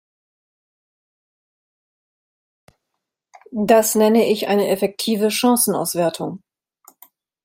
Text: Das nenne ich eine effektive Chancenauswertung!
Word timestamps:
Das 3.51 3.93
nenne 3.93 4.25
ich 4.31 4.47
eine 4.47 4.69
effektive 4.69 5.29
Chancenauswertung! 5.29 6.41